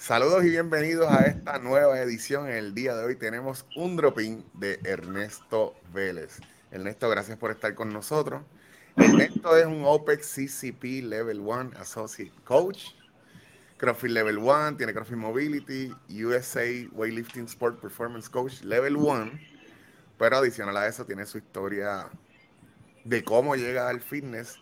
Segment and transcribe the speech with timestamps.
[0.00, 2.48] Saludos y bienvenidos a esta nueva edición.
[2.48, 6.40] El día de hoy tenemos un dropping de Ernesto Vélez.
[6.70, 8.42] Ernesto, gracias por estar con nosotros.
[8.96, 12.94] Ernesto es un OPEX CCP Level 1 Associate Coach,
[13.76, 19.32] CrossFit Level 1, tiene CrossFit Mobility, USA Weightlifting Sport Performance Coach Level 1,
[20.16, 22.08] pero adicional a eso tiene su historia
[23.04, 24.60] de cómo llega al fitness.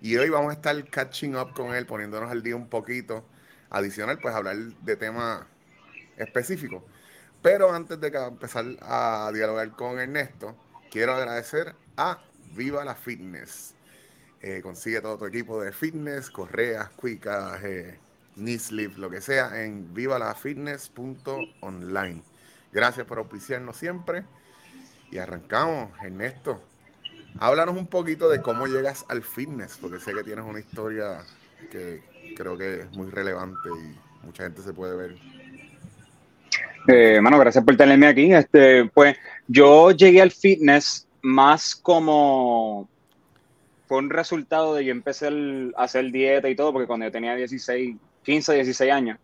[0.00, 3.22] Y hoy vamos a estar catching up con él, poniéndonos al día un poquito
[3.70, 5.44] adicional, pues hablar de temas
[6.16, 6.82] específicos.
[7.42, 10.56] Pero antes de empezar a dialogar con Ernesto,
[10.90, 12.18] quiero agradecer a
[12.54, 13.74] Viva la Fitness.
[14.40, 17.98] Eh, consigue todo tu equipo de fitness, correas, cuicas, eh,
[18.36, 18.60] knee
[18.96, 22.22] lo que sea, en vivalafitness.online.
[22.72, 24.24] Gracias por auspiciarnos siempre.
[25.10, 26.62] Y arrancamos, Ernesto.
[27.40, 31.24] Háblanos un poquito de cómo llegas al fitness, porque sé que tienes una historia
[31.70, 32.02] que
[32.38, 35.16] creo que es muy relevante y mucha gente se puede ver.
[36.86, 38.32] Eh, gracias por tenerme aquí.
[38.32, 39.16] Este, pues
[39.48, 42.88] yo llegué al fitness más como
[43.88, 45.28] fue un resultado de yo empecé
[45.76, 49.18] a hacer dieta y todo, porque cuando yo tenía 16, 15, 16 años,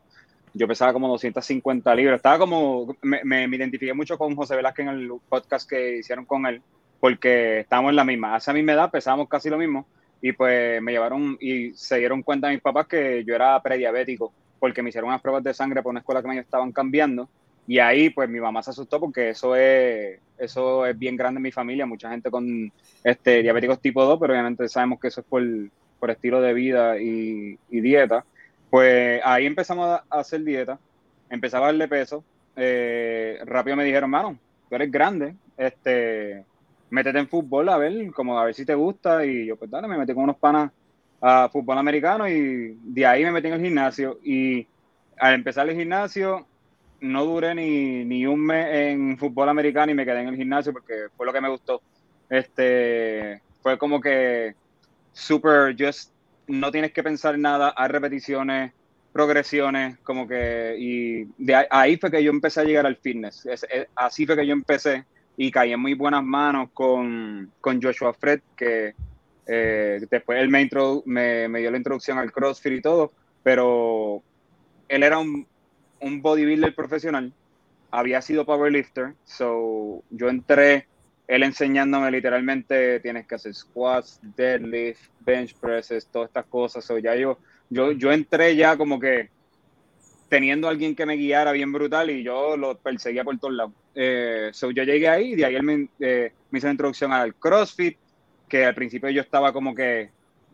[0.53, 2.17] yo pesaba como 250 libras.
[2.17, 6.47] Estaba como, me, me, identifiqué mucho con José Velázquez en el podcast que hicieron con
[6.47, 6.63] él,
[6.99, 8.35] porque estábamos en la misma.
[8.35, 9.87] A esa misma edad pesábamos casi lo mismo
[10.27, 14.83] y pues me llevaron y se dieron cuenta mis papás que yo era prediabético porque
[14.83, 17.29] me hicieron unas pruebas de sangre por una escuela que me estaban cambiando
[17.67, 21.43] y ahí pues mi mamá se asustó porque eso es eso es bien grande en
[21.43, 22.73] mi familia, mucha gente con
[23.03, 25.43] este diabéticos tipo 2, pero obviamente sabemos que eso es por,
[26.01, 28.25] por estilo de vida y, dieta.
[28.71, 30.79] Pues ahí empezamos a hacer dieta,
[31.29, 32.25] empezaba a darle peso,
[32.57, 34.39] eh, rápido me dijeron, mano,
[34.71, 36.47] tú eres grande, este
[36.95, 39.27] métete en fútbol a ver, como a ver si te gusta.
[39.27, 40.71] Y yo, pues dale, me metí con unos panas
[41.21, 44.19] a fútbol americano y de ahí me metí en el gimnasio.
[44.23, 44.67] Y
[45.19, 46.47] al empezar el gimnasio,
[47.01, 50.73] no duré ni, ni un mes en fútbol americano y me quedé en el gimnasio
[50.73, 51.83] porque fue lo que me gustó.
[52.31, 54.55] Este, fue como que
[55.13, 56.13] super, just,
[56.47, 58.73] no tienes que pensar nada, hay repeticiones,
[59.13, 63.47] progresiones, como que, y de ahí, fue que yo empecé a llegar al fitness.
[63.95, 65.05] así fue que yo empecé
[65.37, 68.95] y caí en muy buenas manos con, con Joshua Fred, que
[69.47, 70.69] eh, después él me,
[71.07, 73.13] me, me, dio la introducción al CrossFit y todo,
[73.43, 74.23] pero
[74.89, 75.47] él era un,
[76.01, 77.33] un bodybuilder profesional,
[77.91, 80.87] había sido powerlifter, so yo entré,
[81.27, 87.15] él enseñándome literalmente, tienes que hacer squats, deadlift, bench presses, todas estas cosas, so ya
[87.17, 87.39] yo,
[87.71, 89.31] yo, yo entré ya como que
[90.29, 93.73] teniendo a alguien que me guiara bien brutal y yo lo perseguía por todos lados.
[93.95, 97.35] Eh, yo llegué ahí y de ahí él me, eh, me, hizo la introducción al
[97.35, 97.97] CrossFit,
[98.49, 100.11] que al principio yo estaba como que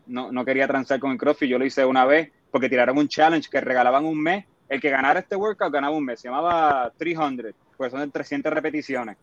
[0.06, 3.08] no, no, quería transar con el CrossFit, yo lo hice una vez porque tiraron un
[3.08, 6.92] challenge que regalaban un mes, el que ganara este workout ganaba un mes, se llamaba
[6.97, 9.16] 300, pues son 300 repeticiones.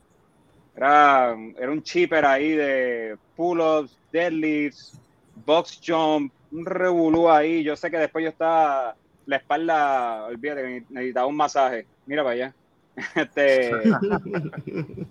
[0.75, 4.99] Era, era un chipper ahí de pull-ups, deadlifts,
[5.45, 8.95] box jump, un revolú ahí, yo sé que después yo estaba
[9.27, 11.85] la espalda, olvídate, necesitaba un masaje.
[12.07, 12.53] Mira para allá.
[13.15, 13.71] Este...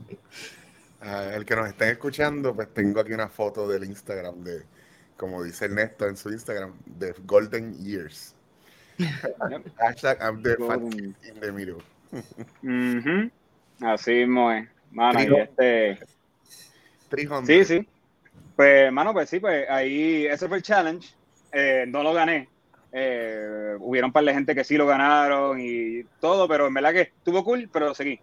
[0.99, 4.63] Ah, el que nos estén escuchando, pues tengo aquí una foto del Instagram de,
[5.17, 8.35] como dice Ernesto en su Instagram, de Golden Years.
[9.79, 10.57] Hashtag I'm the
[11.29, 11.83] in the middle.
[13.81, 14.69] Así mismo es.
[14.91, 15.99] Mano, este...
[17.45, 17.89] Sí, sí.
[18.57, 21.15] Pues, mano, pues sí, pues ahí, ese fue el challenge.
[21.53, 22.49] Eh, no lo gané,
[22.93, 26.93] eh, hubieron un par de gente que sí lo ganaron y todo, pero en verdad
[26.93, 28.21] que estuvo cool, pero seguí.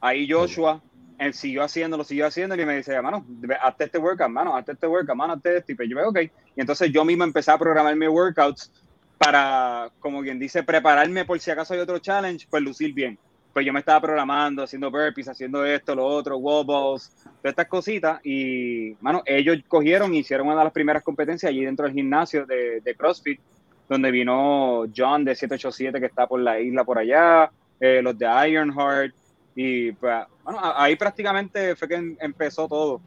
[0.00, 0.80] Ahí Joshua,
[1.18, 3.24] él siguió haciéndolo, siguió haciéndolo y me dice, mano,
[3.60, 5.72] hazte este workout, mano, hazte este workout, mano, hazte este.
[5.72, 6.18] Y pues yo me ok.
[6.56, 8.72] Y entonces yo mismo empecé a programar mis workouts
[9.18, 13.18] para, como quien dice, prepararme por si acaso hay otro challenge, pues lucir bien.
[13.52, 18.20] Pues yo me estaba programando, haciendo burpees, haciendo esto, lo otro, wobbles, todas estas cositas.
[18.24, 22.46] Y, mano, ellos cogieron y hicieron una de las primeras competencias allí dentro del gimnasio
[22.46, 23.40] de, de CrossFit
[23.88, 28.26] donde vino John de 787 que está por la isla por allá, eh, los de
[28.48, 29.14] Ironheart,
[29.54, 33.00] y pues, bueno, ahí prácticamente fue que em, empezó todo.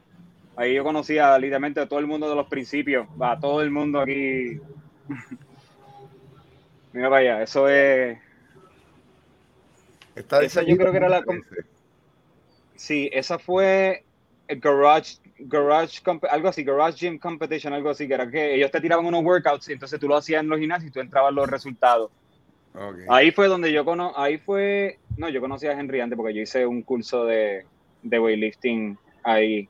[0.56, 4.00] Ahí yo conocía literalmente a todo el mundo de los principios, a todo el mundo
[4.00, 4.60] aquí.
[6.94, 8.18] Mira vaya, eso es.
[10.16, 11.24] esa yo creo que era la.
[12.76, 14.06] Sí, esa fue
[14.48, 18.82] el Garage garage, algo así, garage gym competition, algo así, que era que ellos te
[18.82, 21.50] tiraban unos workouts y entonces tú lo hacías en los gimnasios y tú entrabas los
[21.50, 22.12] resultados.
[23.08, 26.42] Ahí fue donde yo cono, ahí fue, no, yo conocí a Henry antes porque yo
[26.42, 27.66] hice un curso de,
[28.04, 29.70] de weightlifting ahí,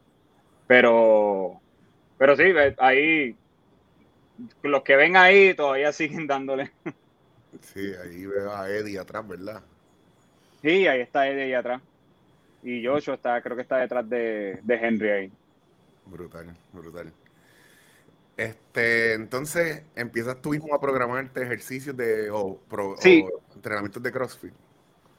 [0.65, 1.61] pero,
[2.17, 2.43] pero sí,
[2.79, 3.35] ahí,
[4.63, 6.71] los que ven ahí todavía siguen dándole.
[7.61, 9.61] Sí, ahí veo a Eddie atrás, ¿verdad?
[10.61, 11.81] Sí, ahí está Eddie ahí atrás.
[12.63, 15.31] Y Joshua está, creo que está detrás de, de Henry ahí.
[16.05, 17.11] Brutal, brutal.
[18.37, 23.23] Este, entonces, empiezas tú mismo a programarte ejercicios de o, pro, Sí.
[23.23, 24.53] o entrenamientos de CrossFit.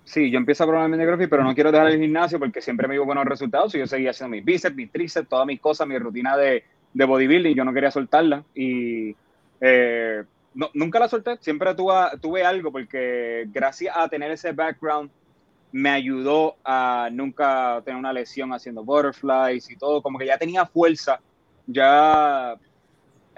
[0.05, 2.87] Sí, yo empiezo a programar de CrossFit, pero no quiero dejar el gimnasio porque siempre
[2.87, 3.75] me dio buenos resultados.
[3.75, 6.63] Y yo seguía haciendo mis bíceps, mis tríceps, todas mis cosas, mi rutina de,
[6.93, 7.57] de bodybuilding.
[7.57, 8.45] Yo no quería soltarla.
[8.55, 9.17] Y
[9.61, 10.23] eh,
[10.55, 11.39] no, nunca la solté.
[11.41, 15.11] Siempre tuve, tuve algo porque gracias a tener ese background
[15.73, 20.03] me ayudó a nunca tener una lesión haciendo butterflies y todo.
[20.03, 21.21] Como que ya tenía fuerza.
[21.67, 22.57] Ya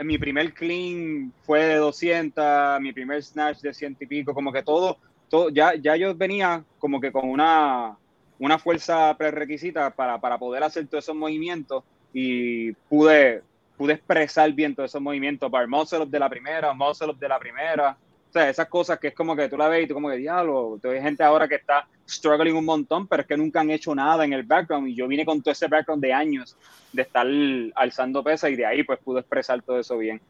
[0.03, 4.35] mi primer clean fue de 200, mi primer snatch de 100 y pico.
[4.35, 4.99] Como que todo
[5.29, 7.97] todo, ya, ya yo venía como que con una,
[8.39, 13.43] una fuerza prerequisita para, para poder hacer todos esos movimientos y pude,
[13.77, 17.29] pude expresar bien todos esos movimientos, para muscle up de la primera, muscle up de
[17.29, 17.97] la primera,
[18.29, 20.17] o sea, esas cosas que es como que tú la ves y tú como que
[20.17, 23.95] diablo, hay gente ahora que está struggling un montón, pero es que nunca han hecho
[23.95, 26.57] nada en el background y yo vine con todo ese background de años
[26.93, 27.27] de estar
[27.75, 30.21] alzando pesas y de ahí pues pude expresar todo eso bien.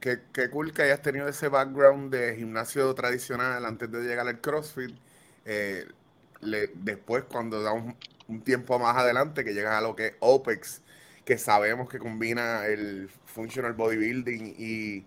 [0.00, 4.40] Qué, qué, cool que hayas tenido ese background de gimnasio tradicional antes de llegar al
[4.40, 4.94] CrossFit.
[5.44, 5.84] Eh,
[6.40, 7.96] le, después, cuando da un,
[8.28, 10.82] un, tiempo más adelante, que llegas a lo que es OPEX,
[11.24, 15.04] que sabemos que combina el functional bodybuilding y,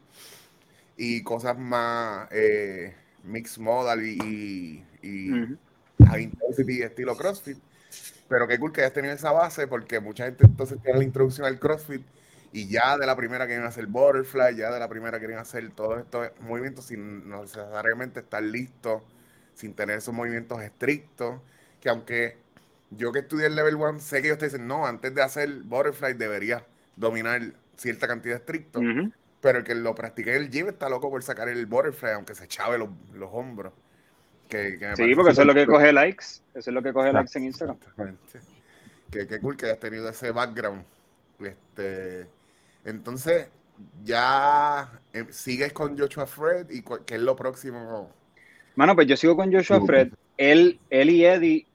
[0.97, 2.93] y cosas más eh,
[3.23, 5.57] mixed modal y, y, y uh -huh.
[6.07, 7.57] high intensity estilo CrossFit.
[8.27, 11.45] Pero qué cool que hayas tenido esa base, porque mucha gente entonces tiene la introducción
[11.45, 12.01] al CrossFit
[12.53, 15.99] y ya de la primera quieren hacer butterfly, ya de la primera quieren hacer todos
[15.99, 19.03] estos movimientos sin necesariamente estar listos,
[19.53, 21.41] sin tener esos movimientos estrictos,
[21.79, 22.37] que aunque
[22.89, 25.49] yo que estudié el level 1, sé que ellos te dicen, no, antes de hacer
[25.63, 26.63] butterfly deberías
[26.95, 27.41] dominar
[27.77, 29.13] cierta cantidad estricto, uh -huh.
[29.41, 32.35] Pero el que lo practique en el gym está loco por sacar el butterfly, aunque
[32.35, 33.73] se chave los, los hombros.
[34.47, 37.11] Que, que sí, porque eso es lo que coge likes, eso es lo que coge
[37.11, 37.77] likes en Instagram.
[39.11, 40.85] Que, que cool que hayas tenido ese background.
[41.41, 42.27] Este,
[42.85, 43.49] entonces,
[44.05, 48.09] ya eh, sigues con Joshua Fred y qué es lo próximo.
[48.75, 50.13] Mano, pues yo sigo con Joshua Fred.
[50.37, 51.67] Él, él y Eddie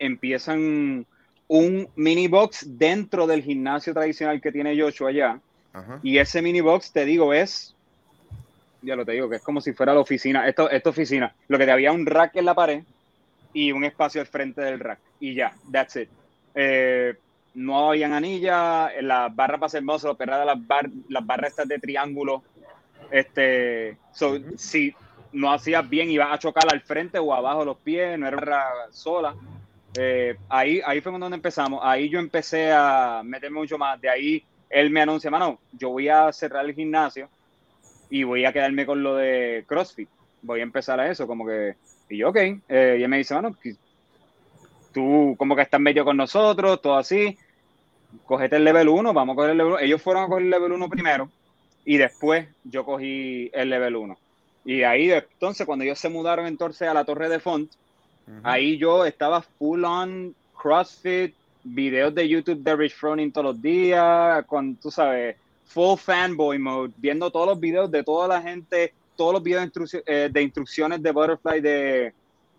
[0.00, 1.06] empiezan
[1.46, 5.40] un mini box dentro del gimnasio tradicional que tiene Joshua allá.
[5.72, 6.00] Ajá.
[6.02, 7.74] Y ese mini box, te digo, es.
[8.82, 10.48] Ya lo te digo, que es como si fuera la oficina.
[10.48, 11.34] Esto, esta oficina.
[11.48, 12.82] Lo que te había un rack en la pared
[13.52, 14.98] y un espacio al frente del rack.
[15.20, 16.08] Y ya, that's it.
[16.54, 17.14] Eh,
[17.54, 22.42] no habían anillas, las barras para muscle, pero las, bar, las barras estas de triángulo.
[23.10, 24.56] Este, so, uh -huh.
[24.56, 24.94] si
[25.32, 28.64] no hacías bien, ibas a chocar al frente o abajo los pies, no era barra
[28.90, 29.34] sola.
[29.98, 31.80] Eh, ahí, ahí fue donde empezamos.
[31.82, 34.00] Ahí yo empecé a meterme mucho más.
[34.00, 37.28] De ahí él me anuncia, mano, yo voy a cerrar el gimnasio
[38.10, 40.08] y voy a quedarme con lo de CrossFit.
[40.42, 41.76] Voy a empezar a eso, como que,
[42.08, 42.36] y yo, ok.
[42.36, 43.56] Eh, y él me dice, mano,
[44.92, 47.38] tú como que estás medio con nosotros, todo así,
[48.24, 49.80] cogete el level 1, vamos a coger el level 1.
[49.80, 51.30] Ellos fueron a coger el level 1 primero
[51.84, 54.18] y después yo cogí el level 1.
[54.64, 58.40] Y ahí, entonces, cuando ellos se mudaron entonces a la Torre de Font, uh -huh.
[58.44, 61.34] ahí yo estaba full on CrossFit,
[61.64, 66.92] videos de YouTube de Rich Froning todos los días, con, tú sabes, full fanboy mode,
[66.96, 70.42] viendo todos los videos de toda la gente, todos los videos de, instru eh, de
[70.42, 72.14] instrucciones de Butterfly de,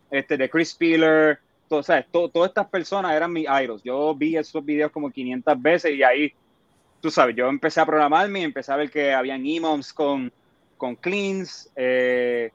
[0.10, 3.82] este, de Chris Peeler, todas estas personas eran mis idols.
[3.84, 6.34] Yo vi esos videos como 500 veces y ahí,
[7.02, 10.32] tú sabes, yo empecé a programarme y empecé a ver que habían imams con,
[10.78, 12.52] con cleans, eh,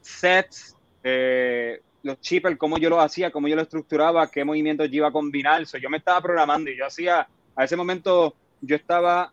[0.00, 4.96] sets, eh, los chippers, cómo yo lo hacía, cómo yo lo estructuraba, qué movimientos yo
[4.98, 5.66] iba a combinar.
[5.66, 9.32] So, yo me estaba programando y yo hacía, a ese momento yo estaba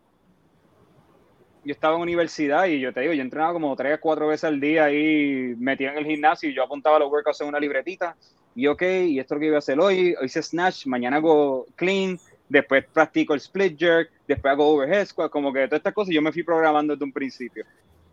[1.63, 4.59] yo estaba en universidad y yo te digo, yo entrenaba como tres, cuatro veces al
[4.59, 8.15] día ahí metido en el gimnasio y yo apuntaba los workouts en una libretita
[8.55, 11.17] y ok, y esto es lo que iba a hacer hoy, hoy hice snatch, mañana
[11.17, 15.93] hago clean, después practico el split jerk, después hago overhead squat, como que todas estas
[15.93, 17.63] cosas yo me fui programando desde un principio.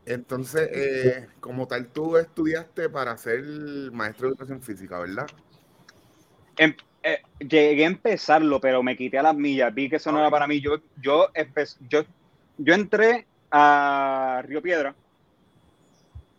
[0.08, 3.42] Entonces, eh, como tal, tú estudiaste para ser
[3.92, 5.26] maestro de educación física, ¿verdad?
[6.56, 10.18] Em, eh, llegué a empezarlo, pero me quité a las millas, vi que eso no
[10.20, 10.60] era para mí.
[10.62, 11.28] Yo, yo,
[11.90, 12.04] yo,
[12.56, 14.94] yo entré a Río Piedra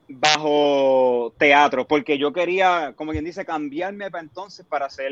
[0.08, 5.12] bajo teatro, porque yo quería, como quien dice, cambiarme para entonces para hacer,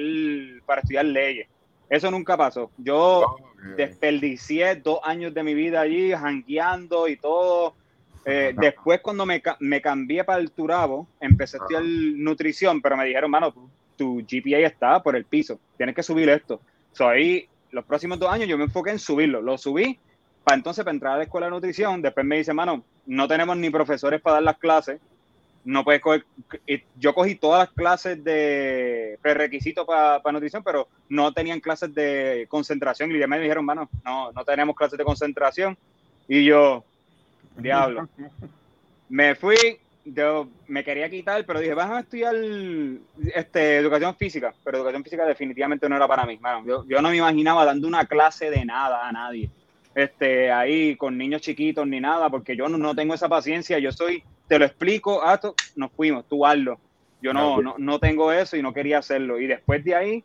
[0.66, 1.48] para estudiar leyes.
[1.90, 2.72] Eso nunca pasó.
[2.78, 3.38] Yo
[3.78, 7.76] desperdicié dos años de mi vida allí, jangueando y todo.
[8.30, 13.06] Eh, después, cuando me, me, cambié para el Turabo, empecé a estudiar nutrición, pero me
[13.06, 16.60] dijeron, mano, tu, tu GPA está por el piso, tienes que subir esto.
[16.92, 19.42] So, ahí, los próximos dos años yo me enfoqué en subirlo.
[19.42, 19.98] Lo subí
[20.44, 22.02] para entonces para entrar a la escuela de nutrición.
[22.02, 25.00] Después me dice, mano, no tenemos ni profesores para dar las clases,
[25.64, 26.26] no puedes coger.
[26.98, 33.10] Yo cogí todas las clases de prerequisito para nutrición, pero no tenían clases de concentración.
[33.10, 35.78] Y ya me dijeron, mano, no, no tenemos clases de concentración.
[36.28, 36.84] Y yo,
[37.58, 38.08] diablo.
[39.10, 39.58] me fui,
[40.06, 42.36] yo me quería quitar, pero dije, vas a estudiar
[43.36, 44.54] este, educación física.
[44.64, 46.40] Pero educación física definitivamente no era para mí.
[46.66, 49.50] yo, yo no me imaginaba dando una clase de nada a nadie.
[49.96, 53.80] Este, ahí con niños chiquitos ni nada, porque yo no, no tengo esa paciencia.
[53.80, 55.40] Yo soy te lo explico, ah,
[55.76, 56.80] nos fuimos, tú hazlo.
[57.22, 59.40] Yo no, no, no tengo eso y no quería hacerlo.
[59.40, 60.24] Y después de ahí,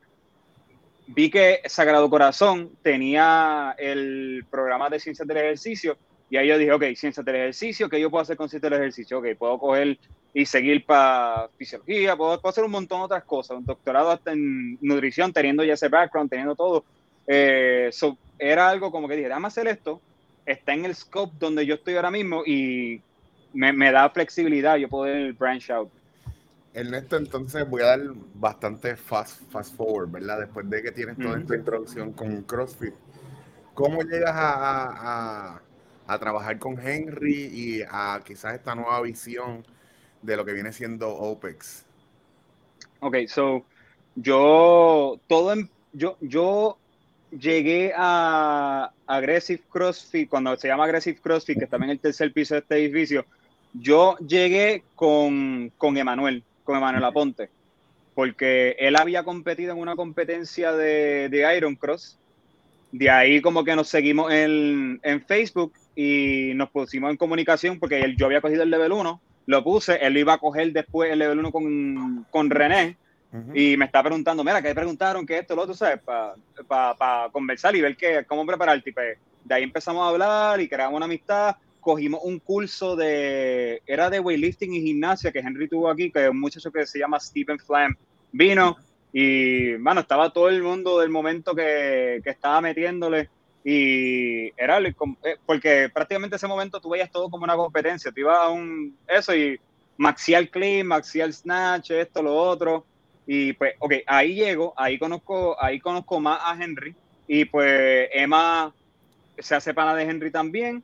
[1.07, 5.97] vi que Sagrado Corazón tenía el programa de ciencias del ejercicio
[6.33, 8.81] y ahí yo dije, ok, ciencias del ejercicio, ¿qué yo puedo hacer con ciencias del
[8.81, 9.19] ejercicio?
[9.19, 9.99] Ok, puedo coger
[10.33, 14.79] y seguir para fisiología, puedo, hacer un montón de otras cosas, un doctorado hasta en
[14.81, 16.87] nutrición, teniendo ya ese background, teniendo todo.
[17.27, 17.91] Eh,
[18.39, 20.01] era algo como que dije, déjame hacer esto,
[20.47, 23.03] está en el scope donde yo estoy ahora mismo y
[23.53, 25.91] me, da flexibilidad yo poder branch out.
[26.73, 28.01] Ernesto, entonces voy a dar
[28.37, 30.41] bastante fast, fast forward, ¿verdad?
[30.41, 32.95] Después de que tienes toda esta introducción con CrossFit,
[33.75, 35.63] ¿cómo llegas a, a,
[36.19, 39.65] trabajar con Henry y a quizás esta nueva visión
[40.23, 41.85] de lo que viene siendo OPEX?
[43.01, 43.65] Ok, so
[44.15, 45.55] yo todo
[45.93, 46.79] yo, yo
[47.31, 52.55] llegué a Aggressive CrossFit, cuando se llama Aggressive CrossFit, que está en el tercer piso
[52.55, 53.25] de este edificio,
[53.75, 57.49] yo llegué con, con Emanuel, con Emanuel Aponte,
[58.15, 62.19] porque él había competido en una competencia de, de Iron Cross.
[62.91, 68.01] De ahí como que nos seguimos en, en, Facebook y nos pusimos en comunicación porque
[68.01, 71.19] él, yo había cogido el level 1, lo puse, él iba a coger después el
[71.19, 72.97] level 1 con, con René
[73.55, 75.25] y me está preguntando, mira, ¿qué preguntaron?
[75.25, 75.73] ¿Qué esto, lo otro?
[75.73, 76.01] ¿Sabes?
[76.69, 78.83] Para conversar y ver qué, cómo preparar.
[78.83, 84.09] Pues, de ahí empezamos a hablar y creamos una amistad cogimos un curso de, era
[84.09, 87.21] de weightlifting y gimnasia que Henry tuvo aquí, que es un muchacho que se llama
[87.21, 87.95] Stephen Flam,
[88.31, 88.77] vino
[89.13, 93.29] y, bueno, estaba todo el mundo del momento que, que estaba metiéndole
[93.65, 94.95] y era, eh,
[95.47, 99.35] porque prácticamente ese momento tú veías todo como una competencia, tú ibas a un, eso
[99.35, 99.59] y
[99.97, 102.85] maxial clean, maxial snatch, esto, lo otro,
[103.27, 106.95] y pues, ok, ahí llego, ahí conozco, ahí conozco más a Henry
[107.29, 108.73] y pues Emma
[109.39, 110.83] se hace pana de Henry también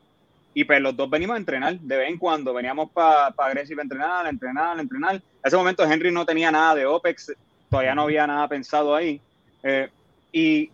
[0.55, 2.55] y pues los dos venimos a entrenar de vez en cuando.
[2.55, 5.15] Veníamos para pa Agresive a entrenar, a entrenar, a entrenar.
[5.17, 7.33] En ese momento Henry no tenía nada de OPEX,
[7.71, 9.21] todavía no había nada pensado ahí.
[9.63, 9.89] Eh,
[10.33, 10.71] y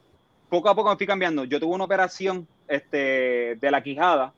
[0.54, 1.44] poco a poco me fui cambiando.
[1.44, 4.32] Yo tuve una operación este, de la quijada,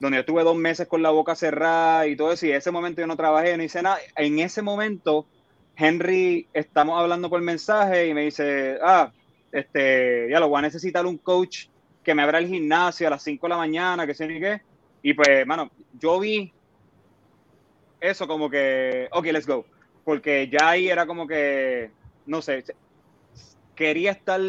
[0.00, 2.46] donde yo estuve dos meses con la boca cerrada y todo eso.
[2.46, 3.98] Y en ese momento yo no trabajé, no hice nada.
[4.16, 5.26] En ese momento,
[5.76, 9.12] Henry, estamos hablando por mensaje y me dice, ah,
[9.52, 11.66] este, ya lo voy a necesitar un coach
[12.02, 14.60] que me abra el gimnasio a las 5 de la mañana, que sé ni qué.
[15.00, 16.52] Y pues, mano, yo vi
[18.00, 19.64] eso como que, ok, let's go.
[20.04, 21.92] Porque ya ahí era como que,
[22.26, 22.64] no sé,
[23.76, 24.40] quería estar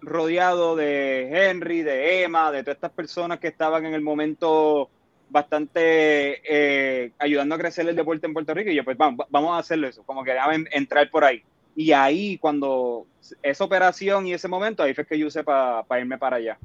[0.00, 4.90] rodeado de Henry, de Emma, de todas estas personas que estaban en el momento
[5.30, 8.70] bastante eh, ayudando a crecer el deporte en Puerto Rico.
[8.70, 10.36] Y yo, pues vamos, vamos a hacerlo eso, como que
[10.72, 11.42] entrar por ahí.
[11.74, 13.06] Y ahí, cuando
[13.42, 16.58] esa operación y ese momento, ahí fue que yo usé para irme para allá.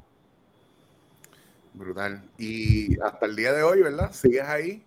[1.72, 2.22] Brutal.
[2.38, 4.12] Y hasta el día de hoy, ¿verdad?
[4.12, 4.82] Sigues ahí.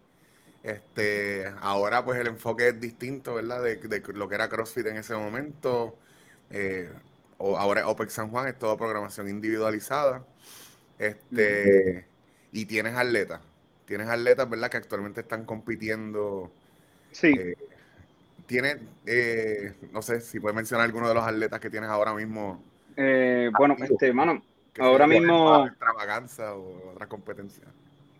[0.64, 3.64] Este, ahora pues el enfoque es distinto, ¿verdad?
[3.64, 5.96] De, lo que era CrossFit en ese momento.
[6.50, 6.90] Eh,
[7.38, 10.24] o ahora OPEX San Juan es toda programación individualizada.
[11.00, 12.06] Este,
[12.52, 13.42] y tienes atletas.
[13.86, 14.70] Tienes atletas, ¿verdad?
[14.70, 16.52] Que actualmente están compitiendo.
[17.12, 17.28] Sí.
[17.38, 17.56] Eh,
[18.46, 22.62] tienes, eh, no sé si puedes mencionar alguno de los atletas que tienes ahora mismo.
[22.96, 24.42] bueno, este, hermano,
[24.80, 25.66] Ahora mismo.
[25.68, 27.64] extravaganza o otra competencia?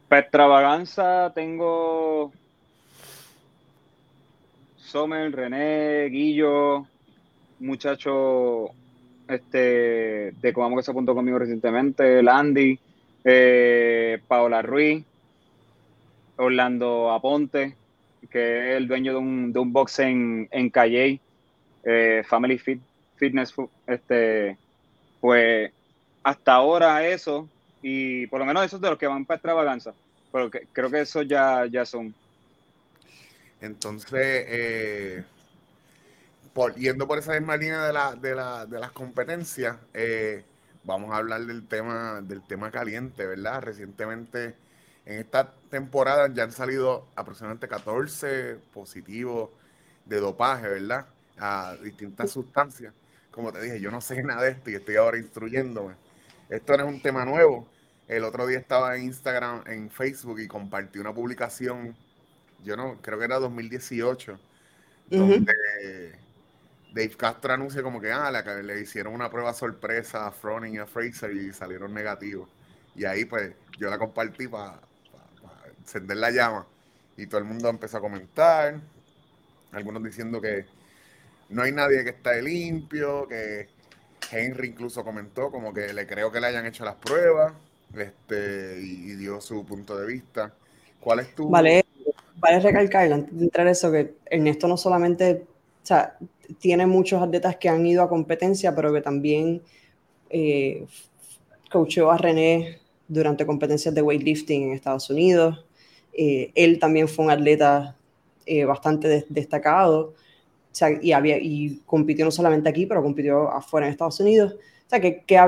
[0.08, 2.32] Para extravaganza tengo.
[4.78, 6.88] Sommer, René, Guillo,
[7.60, 8.72] muchacho
[9.28, 12.80] este, de Comamos que se apuntó conmigo recientemente, Landy,
[13.24, 15.04] eh, Paola Ruiz,
[16.38, 17.76] Orlando Aponte,
[18.30, 21.20] que es el dueño de un, de un box en, Calle,
[21.84, 22.82] eh, Family Fit,
[23.16, 23.54] Fitness,
[23.86, 24.58] este,
[25.20, 25.72] pues
[26.24, 27.48] hasta ahora eso,
[27.82, 29.94] y por lo menos esos de los que van para extravaganza,
[30.32, 32.14] pero creo que esos ya, ya son.
[33.62, 35.24] Entonces, eh,
[36.58, 40.44] por, yendo por esa misma línea de, la, de, la, de las competencias, eh,
[40.84, 43.62] vamos a hablar del tema, del tema caliente, ¿verdad?
[43.62, 44.56] Recientemente,
[45.06, 49.52] en esta temporada ya han salido aproximadamente 14 positivos
[50.06, 51.06] de dopaje, ¿verdad?
[51.38, 52.92] A distintas sustancias.
[53.30, 55.94] Como te dije, yo no sé nada de esto y estoy ahora instruyéndome.
[56.50, 57.68] Esto no es un tema nuevo.
[58.08, 61.96] El otro día estaba en Instagram, en Facebook y compartí una publicación
[62.64, 64.40] yo no, creo que era 2018,
[65.12, 65.54] donde
[66.94, 70.78] Dave Castro anuncia como que ah, le, le, hicieron una prueba sorpresa a Froning y
[70.78, 72.50] a Fraser y salieron negativos.
[72.96, 74.80] Y ahí pues yo la compartí para
[75.80, 76.68] encender la llama.
[77.16, 78.80] Y todo el mundo empezó a comentar,
[79.72, 80.66] algunos diciendo que
[81.50, 83.68] no hay nadie que esté limpio, que
[84.32, 87.54] Henry incluso comentó como que le creo que le hayan hecho las pruebas
[87.96, 90.54] este, y, dio su punto de vista.
[91.00, 91.50] ¿Cuál es tu...?
[91.50, 91.86] Vale,
[92.36, 95.46] vale recalcar antes de entrar eso que Ernesto no solamente,
[95.84, 96.18] o sea,
[96.60, 99.62] tiene muchos atletas que han ido a competencia, pero que también
[100.30, 100.86] eh,
[101.72, 105.66] coacheó a René durante competencias de weightlifting en Estados Unidos.
[106.14, 107.96] Eh, él también fue un atleta
[108.46, 110.14] eh, bastante destacado
[111.02, 114.54] y, había, y compitió no solamente aquí, pero compitió afuera en Estados Unidos.
[114.54, 115.40] O sea, que, que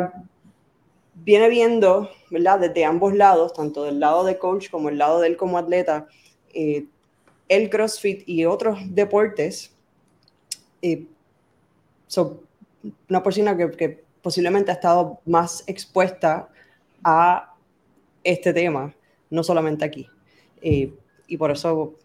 [1.16, 2.60] viene viendo, ¿verdad?
[2.60, 6.08] Desde ambos lados, tanto del lado de coach como el lado de él como atleta,
[6.54, 6.86] eh,
[7.48, 9.76] el CrossFit y otros deportes
[10.82, 11.06] eh,
[12.08, 12.40] son
[13.10, 16.50] una persona que, que, posiblemente ha estado más expuesta
[17.04, 17.56] a
[18.24, 18.94] este tema,
[19.30, 20.10] no solamente aquí.
[20.62, 20.94] Eh,
[21.28, 21.96] y por eso,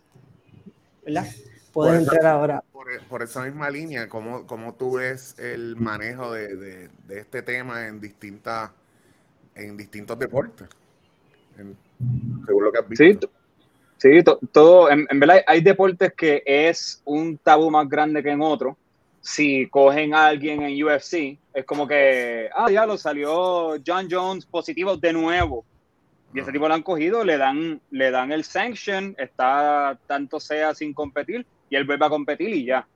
[1.04, 1.26] ¿verdad?
[1.72, 2.62] Puedes entrar ahora.
[3.08, 7.88] Por, esa misma línea, ¿cómo, ¿cómo, tú ves el manejo de, de, de este tema
[7.88, 8.70] en distintas
[9.54, 10.68] en distintos deportes.
[12.46, 13.04] según lo que has visto.
[13.04, 13.28] Sí,
[14.52, 18.76] todo, en, verdad hay deportes que es un tabú más grande que en otro.
[19.20, 24.44] Si cogen a alguien en UFC, es como que, ah, ya lo salió John Jones
[24.44, 25.64] positivo de nuevo.
[26.34, 30.75] Y ese tipo lo han cogido, le dan, le dan el sanction, está tanto sea
[30.75, 32.87] sin competir, y él vuelve a competir y ya.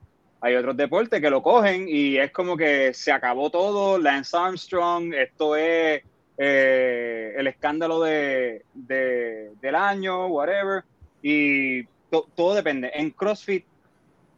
[0.41, 5.13] Hay otros deportes que lo cogen y es como que se acabó todo, Lance Armstrong,
[5.13, 6.01] esto es
[6.37, 10.83] eh, el escándalo de, del año, whatever,
[11.21, 11.83] y
[12.35, 12.91] todo depende.
[12.93, 13.65] En CrossFit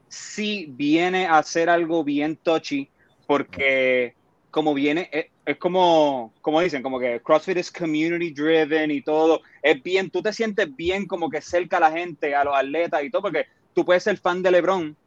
[0.08, 2.90] sí viene a ser algo bien touchy,
[3.28, 4.13] porque
[4.50, 5.10] como viene,
[5.46, 10.22] es, como, como dicen, como que CrossFit es community driven y todo, es bien, tú
[10.22, 13.46] te sientes bien como que cerca a la gente, a los atletas y todo, porque
[13.74, 14.98] tú puedes ser fan de LeBron,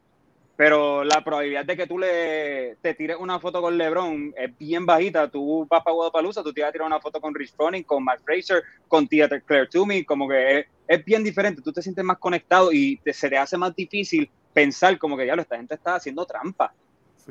[0.57, 4.87] pero la probabilidad de que tú le te tires una foto con LeBron es bien
[4.87, 5.29] bajita.
[5.29, 8.05] Tú vas para Guadalupe, tú te vas a tirar una foto con Rich Froning, con
[8.05, 10.67] Mark Fraser, con Tia Claire Toomey, como que es,
[11.05, 11.63] bien diferente.
[11.63, 15.37] Tú te sientes más conectado y se te hace más difícil pensar como que ya
[15.37, 16.73] lo esta gente está haciendo trampa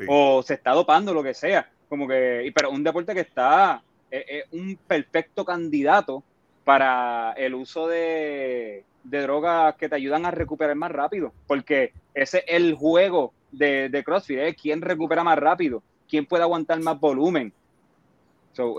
[0.08, 1.70] o se está dopando, lo que sea.
[1.88, 6.24] Como que, pero un deporte que está es un perfecto candidato
[6.64, 12.40] para el uso de de drogas que te ayudan a recuperar más rápido, porque ese
[12.40, 17.00] es el juego de, de CrossFit, es quién recupera más rápido, quién puede aguantar más
[17.00, 17.54] volumen.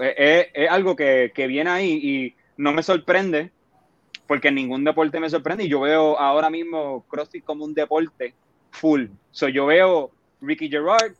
[0.03, 3.51] es, algo que, viene ahí y no me sorprende,
[4.27, 8.35] porque ningún deporte me sorprende y yo veo ahora mismo CrossFit como un deporte
[8.71, 9.07] full.
[9.31, 10.11] So, yo veo
[10.41, 11.15] Ricky Gerard,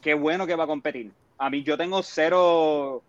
[0.00, 1.12] qué bueno que va a competir.
[1.38, 3.02] A mí yo tengo cero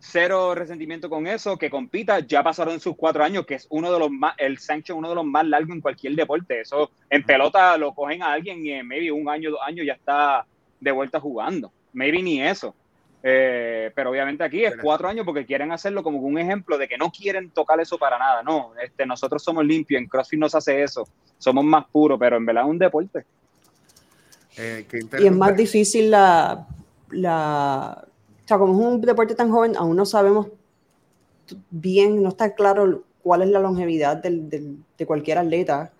[0.00, 3.98] cero resentimiento con eso, que compita, ya pasaron sus cuatro años, que es uno de
[3.98, 6.60] los más, el sanction uno de los más largos en cualquier deporte.
[6.60, 9.94] Eso en pelota lo cogen a alguien y en maybe un año, dos años ya
[9.94, 10.46] está
[10.80, 11.72] de vuelta jugando.
[11.92, 12.74] Maybe ni eso.
[13.22, 16.96] Eh, pero obviamente aquí es cuatro años porque quieren hacerlo como un ejemplo de que
[16.96, 18.42] no quieren tocar eso para nada.
[18.42, 22.36] No, este, nosotros somos limpios, en CrossFit no se hace eso, somos más puros, pero
[22.36, 23.24] en verdad es un deporte.
[24.56, 24.86] Eh,
[25.20, 26.66] y es más difícil la,
[27.10, 28.04] la,
[28.44, 30.48] o sea, como es un deporte tan joven, aún no sabemos
[31.70, 35.92] bien, no está claro cuál es la longevidad de cualquier atleta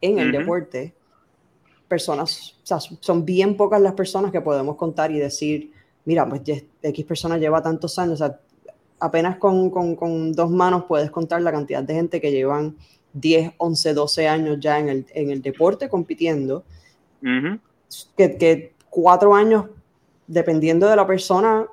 [0.00, 0.94] en el deporte.
[1.88, 5.72] Personas, o sea, son bien pocas las personas que podemos contar y decir,
[6.06, 6.42] mira, pues
[6.82, 8.40] X persona lleva tantos años, o sea,
[8.98, 12.76] apenas con, con, dos manos puedes contar la cantidad de gente que llevan
[13.12, 16.64] 10, 11, 12 años ya en el, en el deporte compitiendo,
[18.16, 19.66] que, que, cuatro años,
[20.26, 21.66] dependiendo de la persona,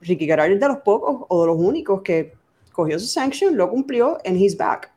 [0.00, 2.32] Ricky Garard es de los pocos o de los únicos que
[2.72, 4.92] cogió su sanction, lo cumplió en his back.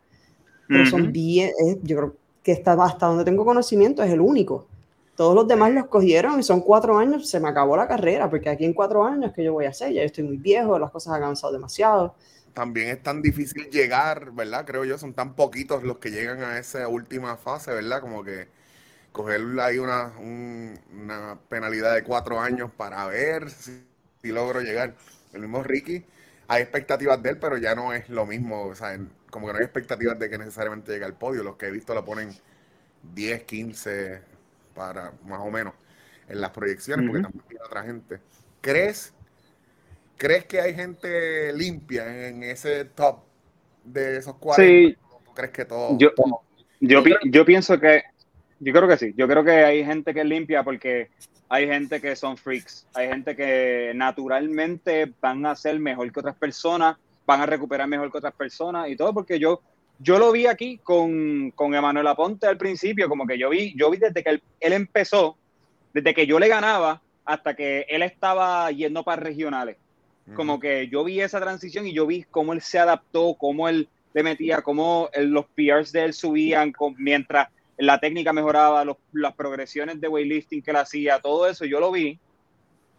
[0.68, 4.68] Pero son bien, yo creo que está, hasta donde tengo conocimiento es el único.
[5.20, 8.48] Todos los demás los cogieron y son cuatro años, se me acabó la carrera, porque
[8.48, 9.92] aquí en cuatro años, ¿qué yo voy a hacer?
[9.92, 12.16] Ya estoy muy viejo, las cosas han avanzado demasiado.
[12.54, 14.64] También es tan difícil llegar, ¿verdad?
[14.66, 18.00] Creo yo, son tan poquitos los que llegan a esa última fase, ¿verdad?
[18.00, 18.48] Como que
[19.12, 23.84] coger ahí una, una penalidad de cuatro años para ver si
[24.22, 24.96] si logro llegar.
[25.34, 26.06] El mismo Ricky,
[26.48, 28.68] hay expectativas de él, pero ya no es lo mismo.
[28.68, 28.98] O sea,
[29.30, 31.44] como que no hay expectativas de que necesariamente llegue al podio.
[31.44, 32.34] Los que he visto lo ponen
[33.14, 34.29] 10, 15
[34.80, 35.74] para más o menos
[36.30, 38.22] en las proyecciones, porque también hay otra gente.
[38.62, 39.14] ¿Crees,
[40.16, 43.20] ¿Crees que hay gente limpia en ese top
[43.84, 44.64] de esos cuatro?
[44.64, 44.96] Sí.
[45.36, 48.04] ¿Crees que todo, Yo, yo pienso que,
[48.62, 51.10] yo creo que sí, yo creo que hay gente que limpia porque
[51.50, 56.38] hay gente que son freaks, hay gente que naturalmente van a ser mejor que otras
[56.38, 59.62] personas, van a recuperar mejor que otras personas y todo, porque yo,
[60.00, 63.92] yo lo vi aquí con, con Emanuel Aponte al principio, como que yo vi, yo
[63.92, 65.38] vi desde que él, él empezó,
[65.94, 69.78] desde que yo le ganaba hasta que él estaba yendo para regionales.
[70.36, 73.90] Como que yo vi esa transición y yo vi cómo él se adaptó, cómo él
[74.14, 80.08] le metía, cómo los PRs de él subían mientras la técnica mejoraba, las progresiones de
[80.08, 82.20] weightlifting que él hacía, todo eso yo lo vi.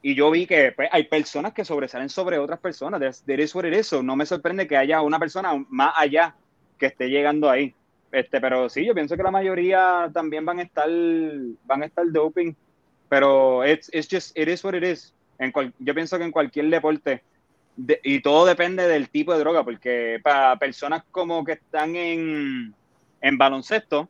[0.03, 3.25] Y yo vi que pues, hay personas que sobresalen sobre otras personas.
[3.25, 4.03] De eso eso.
[4.03, 6.35] No me sorprende que haya una persona más allá
[6.81, 7.75] que esté llegando ahí.
[8.11, 10.89] Este, pero sí, yo pienso que la mayoría también van a estar,
[11.65, 12.55] van a estar doping.
[13.09, 15.15] Pero it's, it's just, it is what it is.
[15.39, 17.23] En yo pienso que en cualquier deporte,
[18.03, 22.75] y todo depende del tipo de droga, porque para personas como que están en,
[23.21, 24.09] en baloncesto,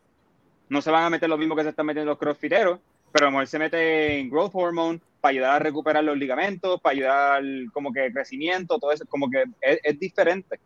[0.69, 2.81] no se van a meter lo mismo que se están metiendo los crossfiteros,
[3.13, 6.81] pero a lo mejor se mete en growth hormone para ayudar a recuperar los ligamentos,
[6.81, 10.59] para ayudar como que crecimiento, todo eso, como que es, diferente.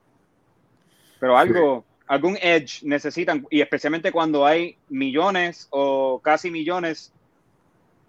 [1.18, 7.12] Pero algo, algún edge necesitan, y especialmente cuando hay millones o casi millones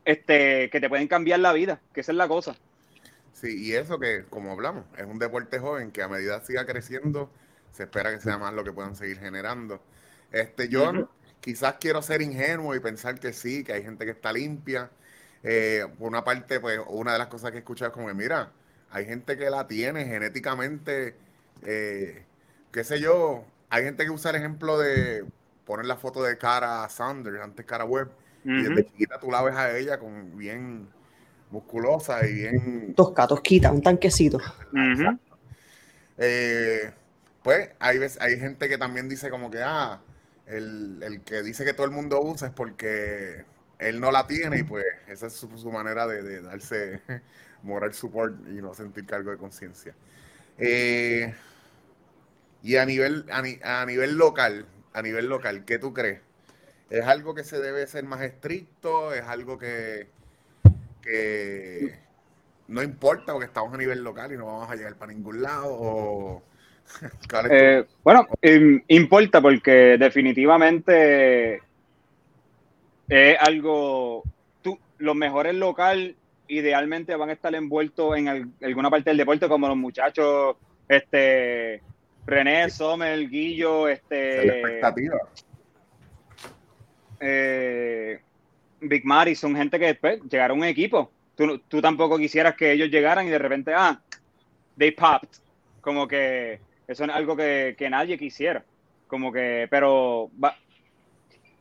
[0.03, 2.55] este, que te pueden cambiar la vida, que esa es la cosa.
[3.33, 7.29] Sí, y eso que, como hablamos, es un deporte joven que a medida siga creciendo,
[7.71, 9.81] se espera que sea más lo que puedan seguir generando.
[10.31, 11.09] Este, yo
[11.41, 14.89] quizás quiero ser ingenuo y pensar que sí, que hay gente que está limpia.
[15.43, 18.13] Eh, por una parte, pues, una de las cosas que he escuchado es como que,
[18.13, 18.51] mira,
[18.89, 21.15] hay gente que la tiene genéticamente,
[21.63, 22.23] eh,
[22.71, 25.25] qué sé yo, hay gente que usa el ejemplo de
[25.65, 28.09] poner la foto de cara Sanders, antes cara web,
[28.43, 30.87] y desde chiquita tú la ves a ella con bien
[31.49, 32.93] musculosa y bien...
[32.95, 34.39] Tosca, tosquita, un tanquecito.
[36.17, 36.91] Eh,
[37.41, 39.99] pues hay, hay gente que también dice como que, ah,
[40.45, 43.45] el, que dice que todo el mundo usa es porque
[43.79, 47.01] él no la tiene y pues esa es su, manera de, darse
[47.63, 49.93] moral support y no sentir cargo de conciencia.
[50.57, 51.33] Eh,
[52.65, 56.19] y a nivel, a, nivel local, a nivel local, ¿qué tú crees?
[56.89, 59.13] ¿Es algo que se debe ser más estricto?
[59.13, 60.07] ¿Es algo que,
[60.99, 61.99] que
[62.67, 66.41] no importa porque estamos a nivel local y no vamos a llegar para ningún lado?
[67.49, 68.27] Eh, bueno,
[68.89, 71.59] importa porque definitivamente
[73.09, 74.21] es algo,
[74.61, 76.15] tú, los mejores local
[76.47, 81.81] idealmente van a estar envueltos en alguna parte del deporte como los muchachos, este,
[82.25, 84.47] René, Sommer, Guillo, este...
[84.47, 85.17] expectativa.
[87.19, 88.19] Eh,
[88.81, 91.11] Big Mari son gente que después llegaron a un equipo.
[91.35, 93.99] Tú, tú tampoco quisieras que ellos llegaran y de repente, ah,
[94.77, 95.29] they popped.
[95.81, 98.63] Como que eso es algo que, nadie quisiera.
[99.07, 100.29] Como que, pero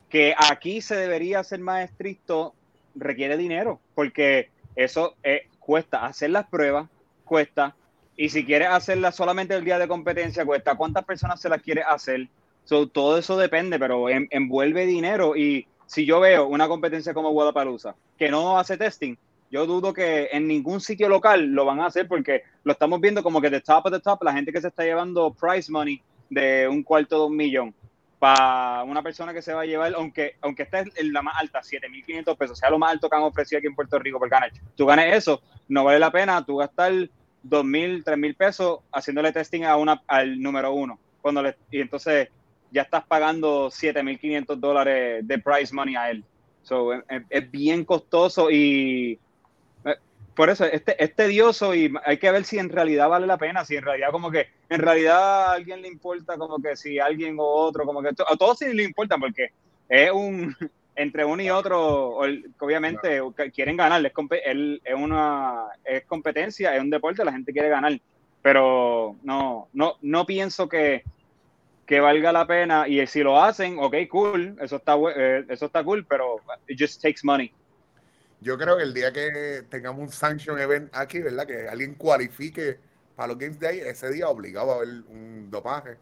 [0.09, 2.53] que aquí se debería ser más estricto
[2.95, 6.87] requiere dinero, porque eso eh, cuesta hacer las pruebas,
[7.23, 7.75] cuesta,
[8.17, 10.75] y si quieres hacerlas solamente el día de competencia, cuesta.
[10.75, 12.27] ¿Cuántas personas se las quiere hacer?
[12.67, 15.35] todo eso depende, pero envuelve dinero.
[15.35, 19.15] Y si yo veo una competencia como Guadalajara que no hace testing,
[19.51, 23.21] yo dudo que en ningún sitio local lo van a hacer porque lo estamos viendo
[23.21, 26.01] como que de top of the top, la gente que se está llevando price money
[26.29, 27.73] de un cuarto de un millón
[28.17, 31.61] para una persona que se va a llevar, aunque, aunque esté en la más alta,
[31.61, 34.51] 7.500 pesos, sea lo más alto que han ofrecido aquí en Puerto Rico por ganar.
[34.75, 36.91] Tú ganes eso, no vale la pena tú gastar
[37.47, 40.99] 2.000, 3.000 pesos haciéndole testing a una, al número uno.
[41.21, 42.29] Cuando le, y entonces
[42.71, 46.23] ya estás pagando 7.500 dólares de price money a él.
[46.63, 46.93] So,
[47.29, 49.19] es bien costoso y
[50.35, 53.63] por eso este es tedioso y hay que ver si en realidad vale la pena,
[53.63, 57.37] si en realidad como que en realidad a alguien le importa como que si alguien
[57.39, 59.49] o otro, como que a todos sí le importa porque
[59.87, 60.55] es un
[60.95, 62.17] entre uno y otro,
[62.59, 63.21] obviamente
[63.53, 64.13] quieren ganar, es,
[64.83, 67.99] es una es competencia, es un deporte, la gente quiere ganar,
[68.41, 71.03] pero no no no pienso que
[71.85, 75.83] que valga la pena y si lo hacen, ok, cool, eso está eh, eso está
[75.83, 77.51] cool, pero it just takes money.
[78.41, 81.47] Yo creo que el día que tengamos un sanction event aquí, ¿verdad?
[81.47, 82.77] Que alguien cualifique
[83.15, 85.97] para los Games Day, ese día obligado a haber un dopaje.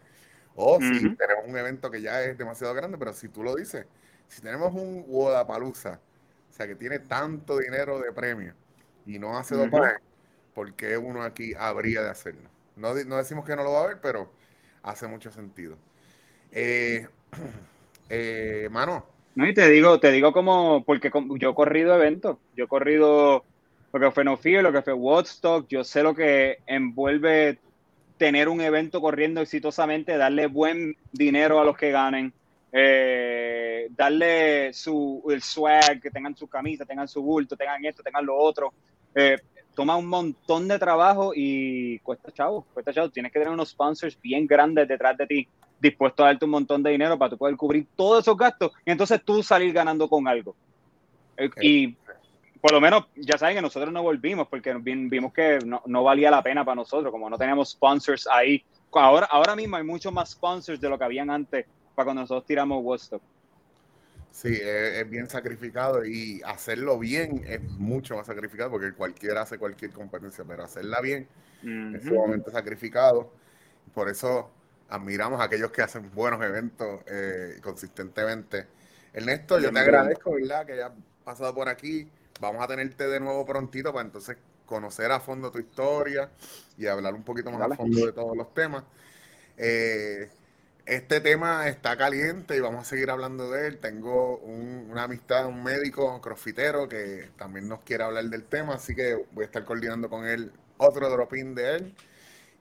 [0.55, 3.85] O si tenemos un evento que ya es demasiado grande, pero si tú lo dices,
[4.33, 5.99] si tenemos un Wodapalooza,
[6.49, 8.53] o sea, que tiene tanto dinero de premio
[9.05, 9.97] y no hace dopaje,
[10.53, 12.49] ¿por qué uno aquí habría de hacerlo?
[12.75, 14.31] No, no, decimos que no lo va a ver, pero
[14.81, 15.77] hace mucho sentido.
[16.51, 17.07] Eh,
[18.09, 22.65] eh, mano, no, y te digo, te digo como, porque yo he corrido eventos, yo
[22.65, 23.43] he corrido
[23.91, 27.57] lo que fue No Fear, lo que fue Woodstock, yo sé lo que envuelve
[28.17, 32.31] tener un evento corriendo exitosamente, darle buen dinero a los que ganen,
[32.71, 38.25] eh, darle su, el swag, que tengan su camisa, tengan su bulto, tengan esto, tengan
[38.25, 38.73] lo otro.
[39.15, 39.37] Eh,
[39.73, 43.09] toma un montón de trabajo y cuesta chavo, cuesta chavo.
[43.09, 45.47] Tienes que tener unos sponsors bien grandes detrás de ti,
[45.79, 48.91] dispuestos a darte un montón de dinero para tú poder cubrir todos esos gastos y
[48.91, 50.55] entonces tú salir ganando con algo.
[51.37, 51.95] Eh, y
[52.61, 56.31] por lo menos ya saben que nosotros no volvimos porque vimos que no, no, valía
[56.31, 58.63] la pena para nosotros, como no teníamos sponsors ahí.
[58.93, 61.65] Ahora, ahora mismo hay muchos más sponsors de lo que habían antes
[61.95, 63.21] para cuando nosotros tiramos Woodstock.
[64.33, 69.91] Sí, es, bien sacrificado y hacerlo bien es mucho más sacrificado porque cualquiera hace cualquier
[69.91, 71.27] competencia, pero hacerla bien
[71.61, 73.31] es sumamente sacrificado.
[73.93, 74.49] Por eso
[74.89, 78.65] admiramos a aquellos que hacen buenos eventos eh, consistentemente.
[79.13, 80.65] Ernesto, yo te agradezco, ¿verdad?
[80.65, 80.91] Que hayas
[81.23, 82.09] pasado por aquí.
[82.41, 86.31] Vamos a tenerte de nuevo prontito para entonces conocer a fondo tu historia
[86.75, 88.83] y hablar un poquito más a fondo de todos los temas.
[89.57, 90.27] Eh,
[90.85, 93.77] este tema está caliente y vamos a seguir hablando de él.
[93.79, 99.25] Tengo una amistad, un médico crossfitero que también nos quiere hablar del tema, así que
[99.31, 101.95] voy a estar coordinando con él otro drop-in de él.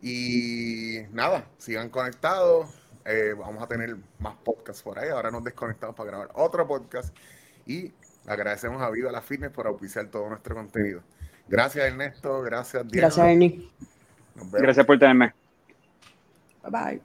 [0.01, 2.69] Y nada, sigan conectados.
[3.05, 5.11] Eh, vamos a tener más podcasts por ahí.
[5.11, 7.17] Ahora nos desconectamos para grabar otro podcast.
[7.67, 7.93] Y
[8.27, 11.03] agradecemos a Viva la Fitness por auspiciar todo nuestro contenido.
[11.49, 12.43] Gracias, Ernesto.
[12.43, 13.09] Gracias, Diana.
[13.09, 13.71] Gracias, Ernie.
[14.53, 15.35] Gracias por tenerme.
[16.63, 17.03] Bye bye.